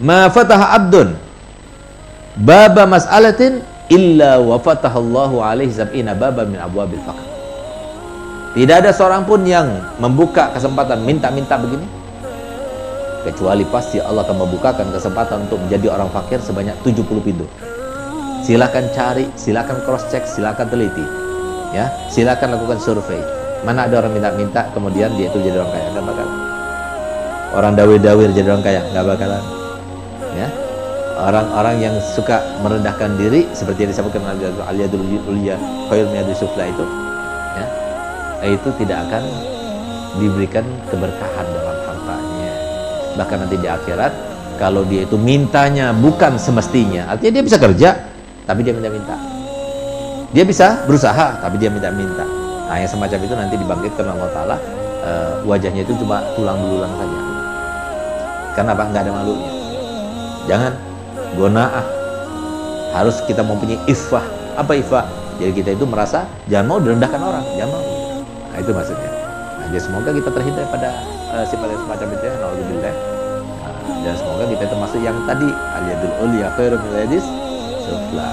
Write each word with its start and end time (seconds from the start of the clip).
ma 0.00 0.32
fataha 0.32 0.80
abdun 0.80 1.12
baba 2.40 2.88
mas'alatin 2.88 3.60
illa 3.92 4.40
wa 4.40 4.56
fatahallahu 4.56 5.44
alaihi 5.44 5.76
sab'ina 5.76 6.16
baba 6.16 6.48
min 6.48 6.56
abwabil 6.56 7.02
faqr. 7.04 7.26
Tidak 8.50 8.76
ada 8.82 8.90
seorang 8.90 9.28
pun 9.28 9.46
yang 9.46 9.94
membuka 10.02 10.50
kesempatan 10.50 11.06
minta-minta 11.06 11.54
begini 11.54 11.86
kecuali 13.22 13.62
pasti 13.68 14.00
Allah 14.00 14.24
akan 14.24 14.48
membukakan 14.48 14.90
kesempatan 14.90 15.46
untuk 15.46 15.60
menjadi 15.60 15.92
orang 15.92 16.08
fakir 16.10 16.40
sebanyak 16.40 16.74
70 16.82 17.04
pintu. 17.20 17.46
Silakan 18.40 18.88
cari, 18.96 19.28
silakan 19.36 19.84
cross 19.84 20.08
check, 20.08 20.24
silakan 20.24 20.66
teliti. 20.72 21.04
Ya, 21.70 21.92
silakan 22.10 22.58
lakukan 22.58 22.80
survei. 22.82 23.20
Mana 23.62 23.86
ada 23.86 24.00
orang 24.00 24.16
minta-minta 24.16 24.66
kemudian 24.72 25.12
dia 25.14 25.28
itu 25.28 25.38
jadi 25.38 25.60
orang 25.60 25.70
kaya, 25.70 25.86
enggak 25.92 26.04
bakalan. 26.08 26.38
Orang 27.52 27.72
dawir-dawir 27.76 28.28
jadi 28.32 28.48
orang 28.50 28.64
kaya, 28.64 28.80
enggak 28.88 29.06
bakalan. 29.06 29.59
Ya, 30.30 30.46
orang-orang 31.20 31.76
yang 31.84 31.94
suka 32.00 32.40
merendahkan 32.64 33.20
diri 33.20 33.44
seperti 33.52 33.84
yang 33.84 33.90
disebutkan 33.92 34.24
al-yadul 34.64 35.04
ulya 35.28 35.60
khair 35.92 36.06
sufla 36.32 36.64
itu 36.64 36.84
ya 38.40 38.48
itu 38.48 38.68
tidak 38.80 39.04
akan 39.08 39.22
diberikan 40.16 40.64
keberkahan 40.88 41.46
dalam 41.52 41.76
hartanya. 41.84 42.52
Bahkan 43.20 43.36
nanti 43.46 43.56
di 43.60 43.68
akhirat 43.68 44.12
kalau 44.56 44.82
dia 44.88 45.04
itu 45.04 45.20
mintanya 45.20 45.92
bukan 45.92 46.40
semestinya 46.40 47.12
artinya 47.12 47.32
dia 47.36 47.44
bisa 47.44 47.58
kerja 47.60 47.90
tapi 48.48 48.64
dia 48.64 48.72
minta-minta. 48.72 49.16
Dia 50.32 50.44
bisa 50.48 50.88
berusaha 50.88 51.42
tapi 51.44 51.60
dia 51.60 51.68
minta-minta. 51.68 52.24
Nah 52.70 52.76
yang 52.80 52.88
semacam 52.88 53.18
itu 53.20 53.34
nanti 53.34 53.54
dibangkitkan 53.60 54.06
Allah 54.08 54.30
Ta'ala 54.30 54.56
uh, 55.04 55.32
wajahnya 55.44 55.84
itu 55.84 55.92
cuma 56.00 56.22
tulang 56.32 56.56
belulang 56.64 56.92
saja. 56.96 57.18
Karena 58.56 58.72
apa? 58.72 58.84
nggak 58.88 59.02
ada 59.04 59.12
malunya 59.14 59.59
jangan. 60.46 60.72
Gonaah 61.38 61.86
harus 62.90 63.22
kita 63.30 63.46
mempunyai 63.46 63.78
ifah 63.86 64.26
apa 64.58 64.74
ifah 64.74 65.06
jadi 65.40 65.52
kita 65.56 65.70
itu 65.72 65.88
merasa 65.88 66.28
jangan 66.52 66.66
mau 66.68 66.78
direndahkan 66.84 67.16
orang. 67.16 67.44
Jangan 67.56 67.72
mau. 67.72 67.84
Nah 68.52 68.58
itu 68.60 68.70
maksudnya. 68.76 69.10
Nah, 69.56 69.66
jadi 69.72 69.80
semoga 69.80 70.10
kita 70.12 70.28
terhindar 70.36 70.64
pada 70.68 70.88
uh, 71.32 71.44
sifat 71.48 71.68
yang 71.72 71.80
semacam 71.88 72.06
itu 72.12 72.24
ya. 72.28 72.34
Uh, 72.36 72.52
dan 74.04 74.14
semoga 74.20 74.44
kita 74.52 74.64
termasuk 74.68 75.00
yang 75.00 75.16
tadi. 75.24 75.48
Aliyadul 75.48 76.14
ulia 76.28 76.48
khairu 76.60 76.76
min 76.76 76.92
sufla 77.88 78.28